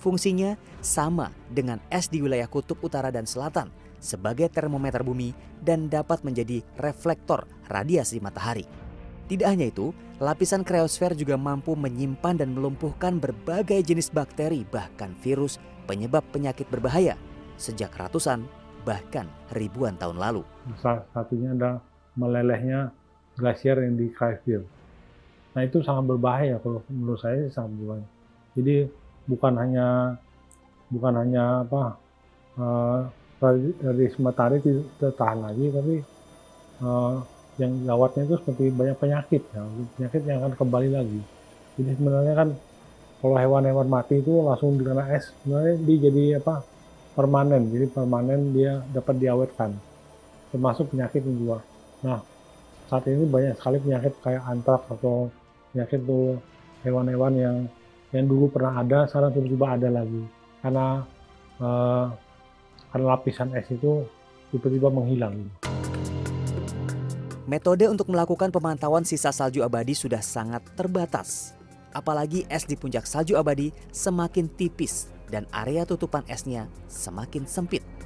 Fungsinya 0.00 0.56
sama 0.80 1.28
dengan 1.52 1.76
es 1.92 2.08
di 2.08 2.24
wilayah 2.24 2.48
kutub 2.48 2.80
utara 2.80 3.12
dan 3.12 3.28
selatan 3.28 3.68
sebagai 4.00 4.48
termometer 4.48 5.04
bumi 5.04 5.36
dan 5.60 5.90
dapat 5.92 6.24
menjadi 6.24 6.64
reflektor 6.80 7.44
radiasi 7.68 8.16
matahari. 8.22 8.64
Tidak 9.28 9.44
hanya 9.44 9.68
itu, 9.68 9.92
lapisan 10.24 10.64
kriosfer 10.64 11.12
juga 11.12 11.36
mampu 11.36 11.76
menyimpan 11.76 12.40
dan 12.40 12.56
melumpuhkan 12.56 13.20
berbagai 13.20 13.84
jenis 13.84 14.08
bakteri 14.08 14.64
bahkan 14.72 15.12
virus 15.20 15.60
penyebab 15.84 16.24
penyakit 16.32 16.64
berbahaya 16.72 17.20
sejak 17.60 17.92
ratusan 17.92 18.48
bahkan 18.88 19.28
ribuan 19.52 20.00
tahun 20.00 20.16
lalu. 20.16 20.42
Salah 20.80 21.04
satunya 21.12 21.52
ada 21.52 21.84
melelehnya 22.16 22.88
glasier 23.38 23.78
yang 23.78 23.94
di 23.94 24.10
Craigville. 24.10 24.66
Nah 25.54 25.62
itu 25.62 25.80
sangat 25.86 26.10
berbahaya 26.10 26.58
kalau 26.58 26.82
menurut 26.90 27.22
saya 27.22 27.46
sangat 27.54 27.78
berbahaya. 27.78 28.08
Jadi 28.58 28.74
bukan 29.30 29.54
hanya 29.54 29.86
bukan 30.90 31.14
hanya 31.22 31.62
apa 31.62 31.82
uh, 32.58 33.00
radiasi 33.38 34.18
matahari 34.18 34.58
tidak 34.58 35.14
tahan 35.14 35.46
lagi, 35.46 35.70
tapi 35.70 35.94
uh, 36.82 37.22
yang 37.58 37.72
gawatnya 37.86 38.26
itu 38.26 38.34
seperti 38.38 38.70
banyak 38.70 38.96
penyakit, 38.98 39.42
ya. 39.50 39.62
penyakit 39.98 40.22
yang 40.26 40.38
akan 40.42 40.54
kembali 40.58 40.88
lagi. 40.94 41.20
Jadi 41.78 41.90
sebenarnya 41.98 42.34
kan 42.34 42.48
kalau 43.18 43.34
hewan-hewan 43.34 43.86
mati 43.90 44.22
itu 44.22 44.30
langsung 44.42 44.78
dikena 44.78 45.06
es, 45.14 45.30
sebenarnya 45.42 45.74
dia 45.82 45.96
jadi 46.10 46.24
apa 46.38 46.62
permanen, 47.18 47.62
jadi 47.70 47.86
permanen 47.90 48.54
dia 48.54 48.82
dapat 48.94 49.18
diawetkan, 49.18 49.70
termasuk 50.54 50.94
penyakit 50.94 51.22
juga. 51.26 51.62
Nah 52.06 52.22
saat 52.88 53.04
ini 53.04 53.28
banyak 53.28 53.54
sekali 53.60 53.76
penyakit 53.84 54.12
kayak 54.24 54.42
antraks 54.48 54.88
atau 54.88 55.28
penyakit 55.70 56.00
tuh 56.08 56.40
hewan-hewan 56.80 57.32
yang 57.36 57.56
yang 58.16 58.24
dulu 58.24 58.48
pernah 58.48 58.80
ada, 58.80 59.04
sekarang 59.04 59.36
tiba-tiba 59.36 59.66
ada 59.76 59.88
lagi 59.92 60.24
karena 60.64 61.04
uh, 61.60 62.08
karena 62.88 63.04
lapisan 63.12 63.52
es 63.52 63.68
itu 63.68 64.08
tiba-tiba 64.48 64.88
menghilang. 64.88 65.36
Metode 67.48 67.88
untuk 67.88 68.12
melakukan 68.12 68.52
pemantauan 68.52 69.04
sisa 69.04 69.32
salju 69.32 69.64
abadi 69.64 69.96
sudah 69.96 70.20
sangat 70.20 70.64
terbatas. 70.76 71.56
Apalagi 71.92 72.44
es 72.48 72.68
di 72.68 72.76
puncak 72.76 73.08
salju 73.08 73.36
abadi 73.36 73.72
semakin 73.92 74.48
tipis 74.52 75.08
dan 75.32 75.48
area 75.52 75.84
tutupan 75.88 76.24
esnya 76.28 76.68
semakin 76.88 77.48
sempit. 77.48 77.97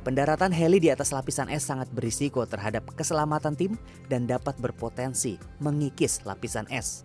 Pendaratan 0.00 0.48
heli 0.48 0.80
di 0.80 0.88
atas 0.88 1.12
lapisan 1.12 1.52
es 1.52 1.68
sangat 1.68 1.92
berisiko 1.92 2.40
terhadap 2.48 2.88
keselamatan 2.96 3.52
tim 3.52 3.72
dan 4.08 4.24
dapat 4.24 4.56
berpotensi 4.56 5.36
mengikis 5.60 6.24
lapisan 6.24 6.64
es. 6.72 7.04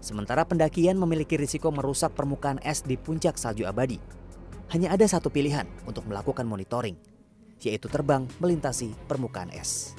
Sementara 0.00 0.48
pendakian 0.48 0.96
memiliki 0.96 1.36
risiko 1.36 1.68
merusak 1.68 2.16
permukaan 2.16 2.56
es 2.64 2.80
di 2.80 2.96
puncak 2.96 3.36
salju 3.36 3.68
abadi. 3.68 4.00
Hanya 4.72 4.96
ada 4.96 5.04
satu 5.04 5.28
pilihan 5.28 5.68
untuk 5.84 6.08
melakukan 6.08 6.48
monitoring, 6.48 6.96
yaitu 7.60 7.92
terbang 7.92 8.24
melintasi 8.40 8.96
permukaan 9.04 9.52
es. 9.52 9.92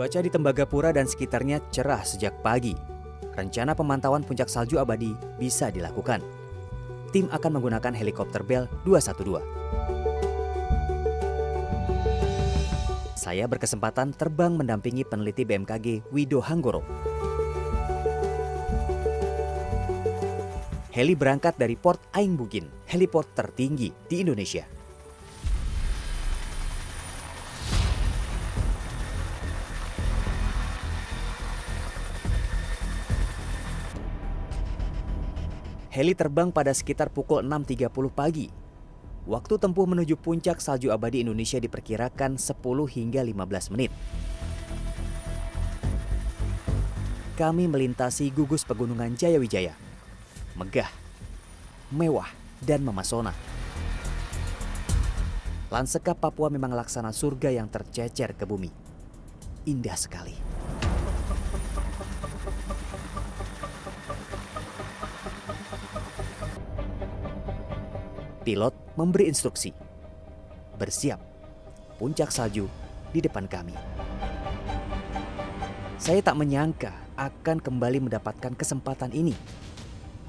Cuaca 0.00 0.24
di 0.24 0.32
Tembagapura 0.32 0.96
dan 0.96 1.04
sekitarnya 1.04 1.60
cerah 1.68 2.00
sejak 2.00 2.40
pagi. 2.40 2.72
Rencana 3.36 3.76
pemantauan 3.76 4.24
puncak 4.24 4.48
salju 4.48 4.80
abadi 4.80 5.12
bisa 5.36 5.68
dilakukan. 5.68 6.24
Tim 7.12 7.28
akan 7.28 7.60
menggunakan 7.60 7.92
helikopter 7.92 8.40
Bell 8.40 8.64
212. 8.88 9.44
Saya 13.12 13.44
berkesempatan 13.44 14.16
terbang 14.16 14.56
mendampingi 14.56 15.04
peneliti 15.04 15.44
BMKG 15.44 16.08
Wido 16.08 16.40
Hanggoro. 16.40 16.80
Heli 20.96 21.12
berangkat 21.12 21.60
dari 21.60 21.76
Port 21.76 22.00
Aing 22.16 22.40
Bugin, 22.40 22.72
heliport 22.88 23.28
tertinggi 23.36 23.92
di 24.08 24.24
Indonesia. 24.24 24.79
Heli 36.00 36.16
terbang 36.16 36.48
pada 36.48 36.72
sekitar 36.72 37.12
pukul 37.12 37.44
6.30 37.44 37.92
pagi. 38.08 38.48
Waktu 39.28 39.60
tempuh 39.60 39.84
menuju 39.84 40.16
puncak 40.16 40.56
salju 40.56 40.88
abadi 40.88 41.20
Indonesia 41.20 41.60
diperkirakan 41.60 42.40
10 42.40 42.56
hingga 42.88 43.20
15 43.20 43.68
menit. 43.76 43.92
Kami 47.36 47.68
melintasi 47.68 48.32
gugus 48.32 48.64
pegunungan 48.64 49.12
Jayawijaya. 49.12 49.76
Megah, 50.56 50.88
mewah, 51.92 52.32
dan 52.64 52.80
memasona. 52.80 53.36
Lansekap 55.68 56.16
Papua 56.16 56.48
memang 56.48 56.72
laksana 56.72 57.12
surga 57.12 57.52
yang 57.52 57.68
tercecer 57.68 58.32
ke 58.40 58.48
bumi. 58.48 58.72
Indah 59.68 60.00
sekali. 60.00 60.49
Pilot 68.40 68.72
memberi 68.96 69.28
instruksi. 69.28 69.68
Bersiap, 70.80 71.20
puncak 72.00 72.32
salju 72.32 72.72
di 73.12 73.20
depan 73.20 73.44
kami. 73.44 73.76
Saya 76.00 76.24
tak 76.24 76.40
menyangka 76.40 76.88
akan 77.20 77.60
kembali 77.60 78.00
mendapatkan 78.08 78.56
kesempatan 78.56 79.12
ini. 79.12 79.36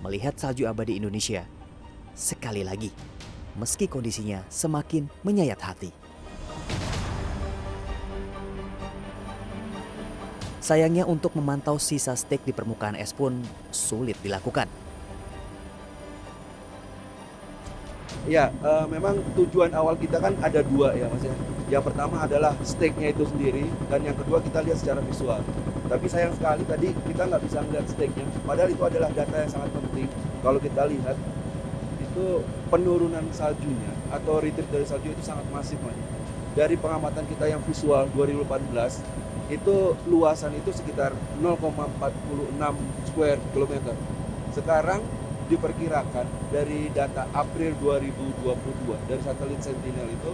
Melihat 0.03 0.35
salju 0.35 0.67
abadi 0.67 0.99
Indonesia 0.99 1.47
sekali 2.11 2.67
lagi, 2.67 2.91
meski 3.55 3.87
kondisinya 3.87 4.43
semakin 4.51 5.07
menyayat 5.23 5.63
hati. 5.63 5.95
Sayangnya 10.59 11.07
untuk 11.07 11.31
memantau 11.39 11.79
sisa 11.79 12.11
stek 12.19 12.43
di 12.43 12.51
permukaan 12.51 12.99
es 12.99 13.15
pun 13.15 13.39
sulit 13.71 14.19
dilakukan. 14.19 14.90
Ya, 18.31 18.47
uh, 18.63 18.87
memang 18.87 19.19
tujuan 19.35 19.75
awal 19.75 19.99
kita 19.99 20.15
kan 20.15 20.31
ada 20.39 20.63
dua 20.63 20.95
ya 20.95 21.11
mas 21.11 21.19
ya. 21.19 21.35
Yang 21.67 21.91
pertama 21.91 22.23
adalah 22.23 22.55
stake-nya 22.63 23.11
itu 23.11 23.27
sendiri 23.27 23.67
dan 23.91 24.07
yang 24.07 24.15
kedua 24.15 24.39
kita 24.39 24.63
lihat 24.63 24.79
secara 24.79 25.03
visual. 25.03 25.43
Tapi 25.91 26.07
sayang 26.07 26.31
sekali 26.39 26.63
tadi 26.63 26.95
kita 27.11 27.27
nggak 27.27 27.43
bisa 27.43 27.59
melihat 27.67 27.91
stake-nya. 27.91 28.23
Padahal 28.47 28.71
itu 28.71 28.79
adalah 28.87 29.11
data 29.11 29.35
yang 29.35 29.51
sangat 29.51 29.75
penting. 29.75 30.07
Kalau 30.39 30.63
kita 30.63 30.87
lihat 30.87 31.19
itu 31.99 32.25
penurunan 32.71 33.25
saljunya 33.35 33.91
atau 34.07 34.39
retreat 34.39 34.71
dari 34.71 34.87
salju 34.87 35.11
itu 35.11 35.23
sangat 35.27 35.43
masif 35.51 35.75
mas. 35.83 35.99
Dari 36.55 36.79
pengamatan 36.79 37.27
kita 37.27 37.51
yang 37.51 37.59
visual 37.67 38.07
2018 38.15 39.51
itu 39.51 39.75
luasan 40.07 40.55
itu 40.55 40.71
sekitar 40.71 41.11
0,46 41.43 43.11
square 43.11 43.39
kilometer. 43.51 43.95
Sekarang 44.55 45.03
diperkirakan 45.51 46.23
dari 46.47 46.87
data 46.95 47.27
April 47.35 47.75
2022 47.83 49.11
dari 49.11 49.19
satelit 49.19 49.59
Sentinel 49.59 50.07
itu 50.07 50.31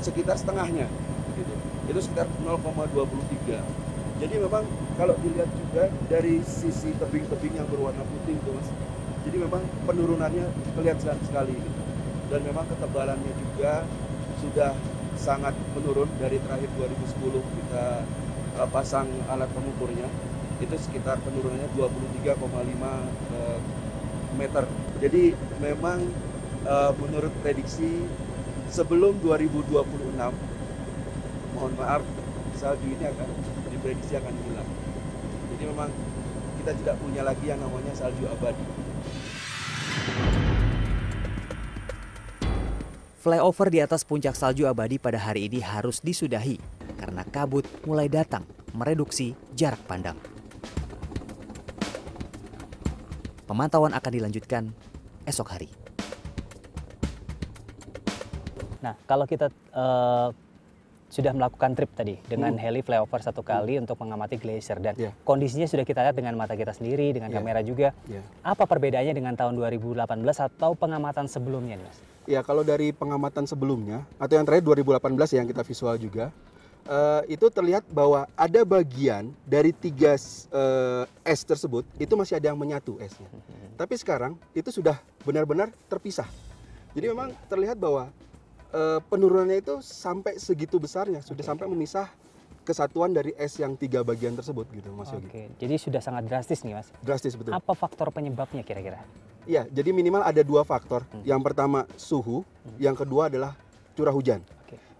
sekitar 0.00 0.40
setengahnya 0.40 0.88
gitu. 1.36 1.54
Itu 1.92 2.00
sekitar 2.00 2.24
0,23. 2.40 3.60
Jadi 4.24 4.34
memang 4.40 4.64
kalau 4.96 5.14
dilihat 5.20 5.52
juga 5.52 5.92
dari 6.08 6.40
sisi 6.48 6.96
tebing-tebing 6.96 7.60
yang 7.60 7.68
berwarna 7.68 8.00
putih 8.08 8.40
itu 8.40 8.50
Mas. 8.56 8.68
Jadi 9.28 9.36
memang 9.36 9.62
penurunannya 9.84 10.48
kelihatan 10.74 11.20
sekali 11.28 11.52
gitu. 11.52 11.80
Dan 12.32 12.40
memang 12.48 12.64
ketebalannya 12.72 13.32
juga 13.36 13.84
sudah 14.40 14.72
sangat 15.20 15.52
menurun 15.76 16.08
dari 16.16 16.40
terakhir 16.40 16.72
2010 16.80 17.36
kita 17.36 18.00
uh, 18.56 18.68
pasang 18.72 19.06
alat 19.28 19.52
pengukurnya 19.52 20.08
itu 20.62 20.78
sekitar 20.78 21.18
penurunannya 21.26 21.66
23,5 21.74 23.81
meter. 24.36 24.64
Jadi 25.02 25.34
memang 25.58 26.02
uh, 26.66 26.92
menurut 26.98 27.32
prediksi 27.42 28.06
sebelum 28.72 29.20
2026 29.20 29.76
mohon 31.52 31.72
maaf 31.76 32.02
salju 32.56 32.86
ini 32.88 33.04
akan 33.04 33.28
diprediksi 33.74 34.16
akan 34.16 34.34
hilang. 34.48 34.68
Jadi 35.52 35.64
memang 35.68 35.90
kita 36.62 36.72
tidak 36.78 36.96
punya 37.02 37.22
lagi 37.26 37.44
yang 37.50 37.60
namanya 37.60 37.92
salju 37.92 38.24
abadi. 38.30 38.64
Flyover 43.22 43.70
di 43.70 43.78
atas 43.78 44.02
puncak 44.02 44.34
salju 44.34 44.66
abadi 44.66 44.98
pada 44.98 45.14
hari 45.14 45.46
ini 45.46 45.62
harus 45.62 46.02
disudahi 46.02 46.58
karena 46.98 47.22
kabut 47.22 47.62
mulai 47.86 48.10
datang 48.10 48.42
mereduksi 48.74 49.38
jarak 49.54 49.78
pandang. 49.86 50.18
Pemantauan 53.52 53.92
akan 53.92 54.12
dilanjutkan 54.16 54.72
esok 55.28 55.52
hari. 55.52 55.68
Nah, 58.80 58.96
kalau 59.04 59.28
kita 59.28 59.52
uh, 59.76 60.32
sudah 61.12 61.36
melakukan 61.36 61.76
trip 61.76 61.92
tadi 61.92 62.16
dengan 62.24 62.56
Hmm. 62.56 62.64
heli 62.64 62.80
flyover 62.80 63.20
satu 63.20 63.44
kali 63.44 63.76
untuk 63.76 64.00
mengamati 64.00 64.40
glacier 64.40 64.80
dan 64.80 64.96
Iya. 64.96 65.12
kondisinya 65.28 65.68
sudah 65.68 65.84
kita 65.84 66.00
lihat 66.00 66.16
dengan 66.16 66.32
mata 66.32 66.56
kita 66.56 66.72
sendiri 66.72 67.12
dengan 67.12 67.28
Iya. 67.28 67.36
kamera 67.36 67.60
juga. 67.60 67.92
Iya. 68.08 68.24
Apa 68.40 68.64
perbedaannya 68.64 69.12
dengan 69.12 69.36
tahun 69.36 69.60
2018 69.60 70.40
atau 70.40 70.72
pengamatan 70.72 71.28
sebelumnya 71.28 71.76
nih, 71.76 71.84
Mas? 71.84 72.00
Ya 72.24 72.40
kalau 72.40 72.64
dari 72.64 72.96
pengamatan 72.96 73.44
sebelumnya 73.44 74.08
atau 74.16 74.32
yang 74.32 74.48
terakhir 74.48 74.64
2018 74.64 75.28
ya, 75.28 75.44
yang 75.44 75.50
kita 75.52 75.60
visual 75.60 76.00
juga 76.00 76.32
eh, 76.86 77.22
itu 77.34 77.46
terlihat 77.52 77.86
bahwa 77.90 78.26
ada 78.34 78.60
bagian 78.66 79.30
dari 79.46 79.70
tiga 79.70 80.16
eh, 80.16 81.04
es 81.26 81.40
tersebut 81.46 81.86
itu 81.98 82.12
masih 82.14 82.38
ada 82.38 82.50
yang 82.50 82.58
menyatu 82.58 82.98
esnya. 82.98 83.28
Tapi 83.80 83.94
sekarang 83.98 84.38
itu 84.54 84.70
sudah 84.70 84.98
benar-benar 85.22 85.70
terpisah. 85.86 86.26
Jadi 86.92 87.06
memang 87.08 87.32
terlihat 87.48 87.78
bahwa 87.78 88.10
eh, 88.72 89.00
penurunannya 89.06 89.62
itu 89.62 89.80
sampai 89.80 90.36
segitu 90.38 90.80
besarnya, 90.80 91.22
sudah 91.22 91.44
sampai 91.44 91.68
memisah 91.68 92.10
kesatuan 92.62 93.10
dari 93.10 93.34
es 93.34 93.58
yang 93.58 93.74
tiga 93.74 94.06
bagian 94.06 94.38
tersebut 94.38 94.70
gitu 94.70 94.94
Mas 94.94 95.10
Yogi. 95.10 95.26
Oke, 95.26 95.42
jadi 95.58 95.74
sudah 95.78 95.98
sangat 95.98 96.30
drastis 96.30 96.62
nih, 96.62 96.78
Mas. 96.78 96.88
Drastis 97.02 97.34
betul. 97.34 97.50
Apa 97.50 97.74
faktor 97.74 98.14
penyebabnya 98.14 98.62
kira-kira? 98.62 99.02
Iya, 99.42 99.66
jadi 99.66 99.90
minimal 99.90 100.22
ada 100.22 100.46
dua 100.46 100.62
faktor. 100.62 101.02
Hmm. 101.10 101.26
Yang 101.26 101.40
pertama 101.42 101.82
suhu, 101.98 102.46
yang 102.78 102.94
kedua 102.94 103.26
adalah 103.26 103.58
curah 103.98 104.14
hujan. 104.14 104.38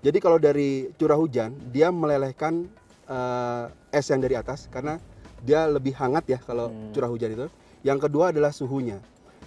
Jadi 0.03 0.19
kalau 0.19 0.37
dari 0.43 0.91
curah 0.99 1.15
hujan, 1.15 1.55
dia 1.71 1.95
melelehkan 1.95 2.67
eh, 3.07 3.65
es 3.95 4.07
yang 4.11 4.19
dari 4.19 4.35
atas 4.35 4.67
karena 4.67 4.99
dia 5.43 5.67
lebih 5.67 5.95
hangat 5.95 6.25
ya 6.27 6.39
kalau 6.43 6.71
Hmm. 6.71 6.91
curah 6.91 7.11
hujan 7.11 7.35
itu. 7.35 7.47
Yang 7.83 8.09
kedua 8.09 8.31
adalah 8.31 8.55
suhunya. 8.55 8.99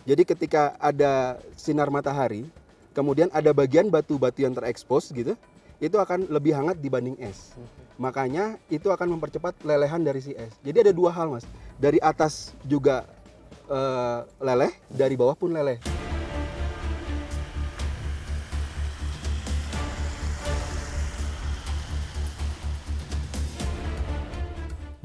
Jadi 0.05 0.21
ketika 0.27 0.75
ada 0.77 1.39
sinar 1.55 1.87
matahari, 1.91 2.45
kemudian 2.91 3.31
ada 3.31 3.51
bagian 3.51 3.87
batu-batu 3.89 4.43
yang 4.43 4.53
terekspos 4.53 5.09
gitu, 5.11 5.33
itu 5.79 5.97
akan 5.97 6.27
lebih 6.31 6.55
hangat 6.55 6.77
dibanding 6.79 7.15
es. 7.19 7.55
Makanya 7.99 8.59
itu 8.69 8.91
akan 8.91 9.17
mempercepat 9.17 9.55
lelehan 9.63 10.03
dari 10.03 10.21
si 10.21 10.31
es. 10.35 10.55
Jadi 10.61 10.87
ada 10.87 10.93
dua 10.95 11.11
hal 11.11 11.31
mas, 11.31 11.47
dari 11.79 11.99
atas 11.99 12.53
juga 12.63 13.07
eh, 13.65 14.19
leleh, 14.39 14.71
dari 14.93 15.15
bawah 15.17 15.33
pun 15.33 15.49
leleh. 15.51 15.81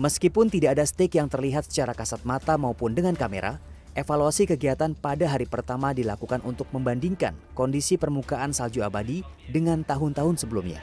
Meskipun 0.00 0.48
tidak 0.48 0.80
ada 0.80 0.88
stake 0.88 1.20
yang 1.20 1.28
terlihat 1.28 1.68
secara 1.68 1.92
kasat 1.92 2.24
mata 2.24 2.56
maupun 2.56 2.96
dengan 2.96 3.12
kamera, 3.12 3.60
evaluasi 3.92 4.48
kegiatan 4.48 4.96
pada 4.96 5.28
hari 5.28 5.44
pertama 5.44 5.92
dilakukan 5.92 6.40
untuk 6.40 6.64
membandingkan 6.72 7.36
kondisi 7.52 8.00
permukaan 8.00 8.56
salju 8.56 8.80
abadi 8.80 9.20
dengan 9.44 9.84
tahun-tahun 9.84 10.40
sebelumnya. 10.40 10.80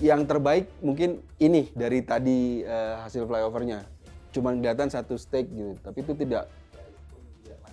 Yang 0.00 0.24
terbaik 0.24 0.72
mungkin 0.80 1.20
ini 1.36 1.68
dari 1.76 2.00
tadi 2.00 2.64
eh, 2.64 2.94
hasil 2.96 3.28
flyovernya. 3.28 3.84
Cuman 4.32 4.64
kelihatan 4.64 4.88
satu 4.88 5.20
stake 5.20 5.52
gitu, 5.52 5.76
tapi 5.84 6.00
itu 6.00 6.16
tidak. 6.16 6.48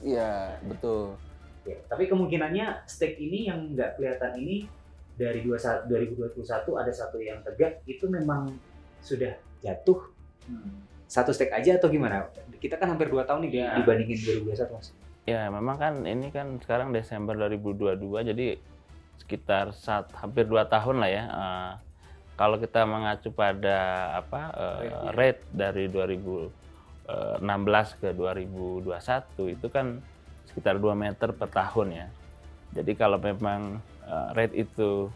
Iya 0.04 0.60
betul. 0.68 1.16
Ya, 1.64 1.80
tapi 1.88 2.12
kemungkinannya 2.12 2.92
stake 2.92 3.24
ini 3.24 3.48
yang 3.48 3.72
nggak 3.72 3.96
kelihatan 3.96 4.36
ini 4.36 4.68
dari 5.14 5.46
21 5.46 5.86
2021 5.90 6.42
ada 6.82 6.92
satu 6.92 7.22
yang 7.22 7.40
tegak 7.46 7.86
itu 7.86 8.10
memang 8.10 8.50
sudah 9.00 9.38
jatuh 9.62 10.10
satu 11.06 11.30
stake 11.30 11.54
aja 11.54 11.78
atau 11.78 11.88
gimana? 11.94 12.26
Kita 12.58 12.82
kan 12.82 12.98
hampir 12.98 13.08
dua 13.14 13.22
tahun 13.28 13.46
nih 13.46 13.52
Ya. 13.62 13.78
dibandingin 13.78 14.18
2021 14.50 14.74
mas. 14.74 14.88
Ya, 15.24 15.48
memang 15.48 15.78
kan 15.80 16.04
ini 16.04 16.34
kan 16.34 16.60
sekarang 16.60 16.92
Desember 16.92 17.32
2022, 17.38 18.28
jadi 18.28 18.60
sekitar 19.22 19.72
saat 19.72 20.12
hampir 20.20 20.44
dua 20.50 20.68
tahun 20.68 21.00
lah 21.00 21.08
ya. 21.12 21.24
Eh, 21.30 21.72
kalau 22.34 22.58
kita 22.58 22.84
mengacu 22.84 23.30
pada 23.32 23.78
apa 24.20 24.42
eh, 24.52 25.14
rate 25.14 25.44
dari 25.54 25.86
2016 25.88 26.52
ke 28.02 28.10
2021 28.12 29.54
itu 29.54 29.68
kan 29.70 30.02
sekitar 30.50 30.76
2 30.82 30.92
meter 30.98 31.30
per 31.32 31.48
tahun 31.48 31.88
ya. 31.94 32.08
Jadi 32.74 32.92
kalau 32.98 33.22
memang 33.22 33.78
eh, 34.08 34.30
rate 34.36 34.56
itu 34.56 35.08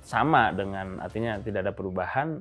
sama 0.00 0.50
dengan 0.50 0.98
artinya 1.00 1.38
tidak 1.40 1.68
ada 1.68 1.72
perubahan, 1.76 2.40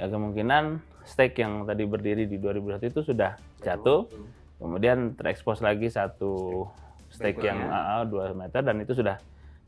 ya 0.00 0.06
kemungkinan 0.08 0.80
stake 1.06 1.38
yang 1.38 1.68
tadi 1.68 1.86
berdiri 1.86 2.26
di 2.26 2.40
2021 2.40 2.90
itu 2.90 3.00
sudah 3.06 3.38
jatuh 3.62 4.10
kemudian 4.58 5.14
terekspos 5.14 5.62
lagi 5.62 5.86
satu 5.86 6.66
stake 7.12 7.44
yang 7.44 7.60
uh, 7.70 8.02
2 8.02 8.34
meter 8.34 8.60
dan 8.64 8.76
itu 8.82 8.96
sudah 8.96 9.20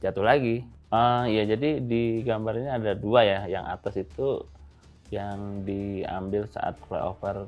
jatuh 0.02 0.24
lagi. 0.24 0.64
Ah, 0.88 1.28
ya 1.28 1.44
jadi 1.44 1.84
di 1.84 2.24
gambarnya 2.24 2.80
ada 2.80 2.96
dua 2.96 3.20
ya, 3.20 3.44
yang 3.44 3.68
atas 3.68 4.00
itu 4.00 4.40
yang 5.12 5.60
diambil 5.68 6.48
saat 6.48 6.80
flyover 6.88 7.44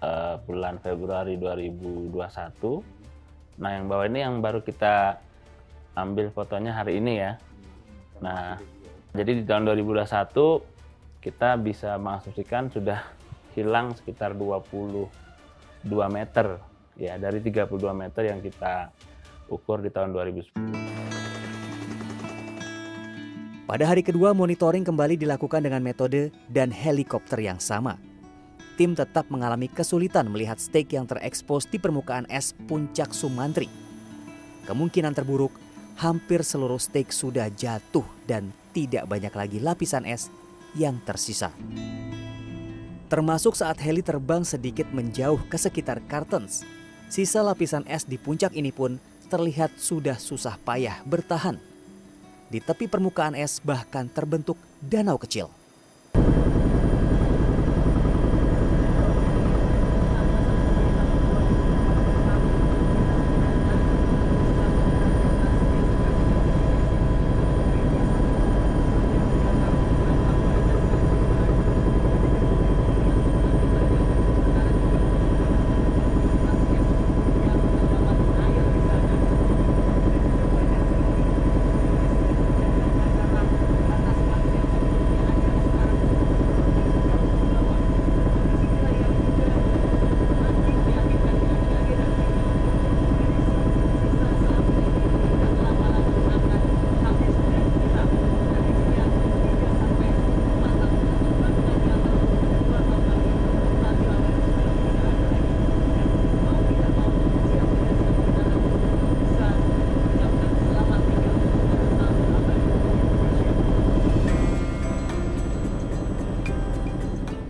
eh, 0.00 0.36
bulan 0.48 0.80
Februari 0.80 1.36
2021. 1.36 2.16
Nah 3.60 3.70
yang 3.76 3.84
bawah 3.84 4.06
ini 4.08 4.20
yang 4.24 4.40
baru 4.40 4.64
kita 4.64 5.20
ambil 5.94 6.30
fotonya 6.30 6.74
hari 6.74 6.98
ini 7.02 7.12
ya. 7.18 7.32
Nah 8.22 8.58
jadi 9.10 9.42
di 9.42 9.44
tahun 9.46 9.66
2021 9.66 10.06
kita 11.20 11.58
bisa 11.60 11.98
mengasumsikan 12.00 12.70
sudah 12.70 13.02
hilang 13.58 13.92
sekitar 13.98 14.32
22 14.38 15.10
meter 16.08 16.56
ya 16.94 17.18
dari 17.18 17.42
32 17.42 17.76
meter 17.90 18.22
yang 18.30 18.40
kita 18.40 18.94
ukur 19.50 19.82
di 19.82 19.90
tahun 19.90 20.14
2010. 20.14 20.90
Pada 23.70 23.86
hari 23.86 24.02
kedua, 24.02 24.34
monitoring 24.34 24.82
kembali 24.82 25.14
dilakukan 25.14 25.62
dengan 25.62 25.78
metode 25.78 26.34
dan 26.50 26.74
helikopter 26.74 27.38
yang 27.38 27.62
sama. 27.62 27.94
Tim 28.74 28.98
tetap 28.98 29.30
mengalami 29.30 29.70
kesulitan 29.70 30.26
melihat 30.26 30.58
stake 30.58 30.98
yang 30.98 31.06
terekspos 31.06 31.70
di 31.70 31.78
permukaan 31.78 32.26
es 32.26 32.50
puncak 32.66 33.14
Sumantri. 33.14 33.70
Kemungkinan 34.66 35.14
terburuk, 35.14 35.54
hampir 36.00 36.40
seluruh 36.40 36.80
stake 36.80 37.12
sudah 37.12 37.52
jatuh 37.52 38.04
dan 38.24 38.50
tidak 38.72 39.04
banyak 39.04 39.32
lagi 39.36 39.58
lapisan 39.60 40.08
es 40.08 40.32
yang 40.72 40.96
tersisa. 41.04 41.52
Termasuk 43.12 43.58
saat 43.58 43.76
heli 43.84 44.00
terbang 44.00 44.46
sedikit 44.46 44.88
menjauh 44.90 45.38
ke 45.50 45.58
sekitar 45.60 46.00
Cartons, 46.08 46.64
sisa 47.12 47.44
lapisan 47.44 47.84
es 47.84 48.08
di 48.08 48.16
puncak 48.16 48.56
ini 48.56 48.72
pun 48.72 48.96
terlihat 49.28 49.76
sudah 49.76 50.16
susah 50.16 50.56
payah 50.62 51.02
bertahan 51.06 51.70
di 52.50 52.58
tepi 52.58 52.90
permukaan 52.90 53.38
es 53.38 53.62
bahkan 53.62 54.10
terbentuk 54.10 54.58
danau 54.82 55.14
kecil. 55.16 55.59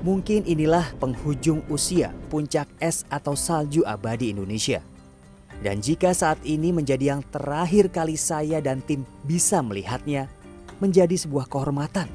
Mungkin 0.01 0.49
inilah 0.49 0.97
penghujung 0.97 1.61
usia 1.69 2.09
puncak 2.33 2.65
es 2.81 3.05
atau 3.13 3.37
salju 3.37 3.85
abadi 3.85 4.33
Indonesia. 4.33 4.81
Dan 5.61 5.85
jika 5.85 6.17
saat 6.17 6.41
ini 6.41 6.73
menjadi 6.73 7.13
yang 7.13 7.23
terakhir 7.29 7.93
kali 7.93 8.17
saya 8.17 8.65
dan 8.65 8.81
tim 8.81 9.05
bisa 9.29 9.61
melihatnya, 9.61 10.25
menjadi 10.81 11.13
sebuah 11.13 11.45
kehormatan 11.53 12.09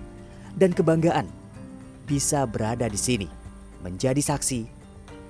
dan 0.57 0.73
kebanggaan 0.73 1.29
bisa 2.09 2.41
berada 2.49 2.89
di 2.89 2.97
sini, 2.97 3.29
menjadi 3.85 4.17
saksi 4.17 4.65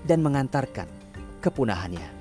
dan 0.08 0.24
mengantarkan 0.24 0.88
kepunahannya. 1.44 2.15